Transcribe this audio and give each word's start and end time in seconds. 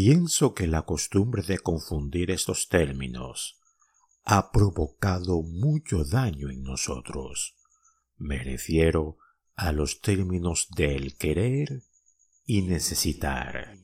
Pienso 0.00 0.54
que 0.54 0.68
la 0.68 0.82
costumbre 0.82 1.42
de 1.42 1.58
confundir 1.58 2.30
estos 2.30 2.68
términos 2.68 3.58
ha 4.24 4.52
provocado 4.52 5.42
mucho 5.42 6.04
daño 6.04 6.50
en 6.50 6.62
nosotros. 6.62 7.56
Me 8.16 8.38
refiero 8.38 9.18
a 9.56 9.72
los 9.72 10.00
términos 10.00 10.68
del 10.70 11.16
querer 11.16 11.82
y 12.46 12.62
necesitar. 12.62 13.74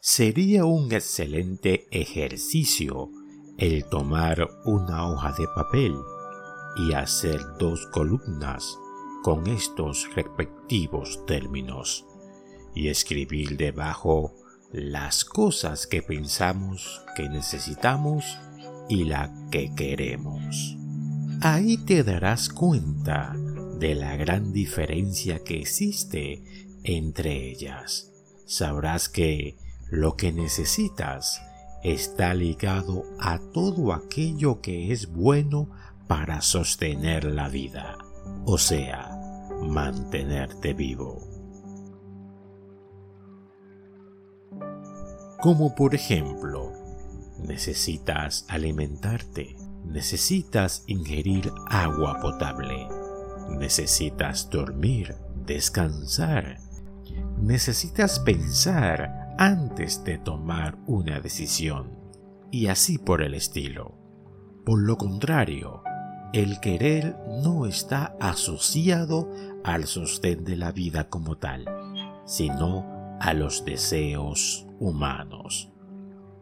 Sería 0.00 0.64
un 0.64 0.92
excelente 0.92 1.88
ejercicio 1.90 3.10
el 3.58 3.84
tomar 3.84 4.48
una 4.64 5.10
hoja 5.10 5.34
de 5.36 5.48
papel 5.56 5.92
y 6.76 6.92
hacer 6.92 7.40
dos 7.58 7.84
columnas 7.88 8.78
con 9.24 9.48
estos 9.48 10.08
respectivos 10.14 11.26
términos 11.26 12.06
y 12.76 12.88
escribir 12.88 13.56
debajo 13.56 14.36
las 14.70 15.24
cosas 15.24 15.88
que 15.88 16.00
pensamos 16.00 17.02
que 17.16 17.28
necesitamos 17.28 18.38
y 18.88 19.02
la 19.02 19.34
que 19.50 19.74
queremos. 19.74 20.76
Ahí 21.40 21.76
te 21.76 22.04
darás 22.04 22.50
cuenta 22.50 23.34
de 23.80 23.96
la 23.96 24.14
gran 24.14 24.52
diferencia 24.52 25.42
que 25.42 25.58
existe 25.58 26.44
entre 26.84 27.50
ellas. 27.50 28.12
Sabrás 28.46 29.08
que 29.08 29.56
lo 29.90 30.16
que 30.16 30.32
necesitas 30.32 31.42
está 31.82 32.34
ligado 32.34 33.04
a 33.18 33.38
todo 33.38 33.92
aquello 33.92 34.60
que 34.60 34.92
es 34.92 35.10
bueno 35.12 35.70
para 36.06 36.40
sostener 36.40 37.24
la 37.24 37.48
vida, 37.48 37.96
o 38.44 38.58
sea, 38.58 39.10
mantenerte 39.62 40.74
vivo. 40.74 41.26
Como 45.40 45.74
por 45.74 45.94
ejemplo, 45.94 46.72
necesitas 47.38 48.44
alimentarte, 48.48 49.56
necesitas 49.84 50.82
ingerir 50.86 51.52
agua 51.68 52.18
potable, 52.20 52.88
necesitas 53.50 54.50
dormir, 54.50 55.14
descansar, 55.46 56.58
necesitas 57.40 58.18
pensar 58.18 59.27
antes 59.38 60.02
de 60.02 60.18
tomar 60.18 60.76
una 60.86 61.20
decisión, 61.20 61.96
y 62.50 62.66
así 62.66 62.98
por 62.98 63.22
el 63.22 63.34
estilo. 63.34 63.96
Por 64.66 64.82
lo 64.82 64.96
contrario, 64.96 65.82
el 66.32 66.58
querer 66.60 67.16
no 67.42 67.64
está 67.64 68.16
asociado 68.20 69.30
al 69.64 69.84
sostén 69.86 70.44
de 70.44 70.56
la 70.56 70.72
vida 70.72 71.08
como 71.08 71.38
tal, 71.38 71.64
sino 72.26 73.16
a 73.20 73.32
los 73.32 73.64
deseos 73.64 74.66
humanos. 74.80 75.72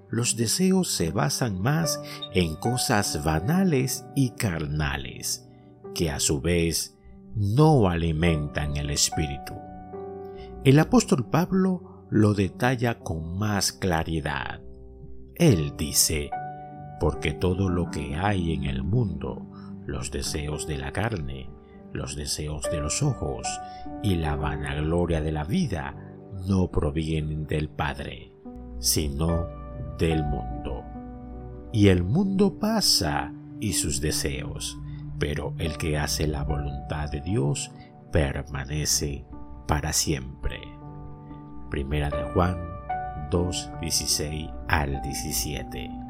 Los 0.08 0.36
deseos 0.36 0.90
se 0.90 1.10
basan 1.10 1.60
más 1.60 2.00
en 2.32 2.56
cosas 2.56 3.22
banales 3.24 4.06
y 4.14 4.30
carnales, 4.30 5.46
que 5.94 6.10
a 6.10 6.18
su 6.18 6.40
vez 6.40 6.96
no 7.34 7.88
alimentan 7.88 8.76
el 8.78 8.88
espíritu. 8.90 9.54
El 10.64 10.78
apóstol 10.78 11.28
Pablo 11.28 11.95
lo 12.10 12.34
detalla 12.34 12.98
con 12.98 13.38
más 13.38 13.72
claridad. 13.72 14.60
Él 15.34 15.74
dice, 15.76 16.30
porque 17.00 17.32
todo 17.32 17.68
lo 17.68 17.90
que 17.90 18.14
hay 18.16 18.52
en 18.52 18.64
el 18.64 18.82
mundo, 18.82 19.46
los 19.86 20.10
deseos 20.10 20.66
de 20.66 20.78
la 20.78 20.92
carne, 20.92 21.50
los 21.92 22.16
deseos 22.16 22.70
de 22.70 22.80
los 22.80 23.02
ojos 23.02 23.46
y 24.02 24.16
la 24.16 24.36
vanagloria 24.36 25.20
de 25.20 25.32
la 25.32 25.44
vida, 25.44 25.94
no 26.46 26.70
provienen 26.70 27.46
del 27.46 27.68
Padre, 27.68 28.32
sino 28.78 29.46
del 29.98 30.22
mundo. 30.24 30.84
Y 31.72 31.88
el 31.88 32.02
mundo 32.02 32.58
pasa 32.58 33.32
y 33.60 33.72
sus 33.72 34.00
deseos, 34.00 34.78
pero 35.18 35.54
el 35.58 35.76
que 35.76 35.98
hace 35.98 36.26
la 36.26 36.44
voluntad 36.44 37.10
de 37.10 37.20
Dios 37.20 37.70
permanece 38.12 39.26
para 39.66 39.92
siempre. 39.92 40.60
Primera 41.70 42.10
de 42.10 42.22
Juan 42.32 42.56
2, 43.30 43.70
16 43.80 44.50
al 44.68 45.00
17. 45.02 46.05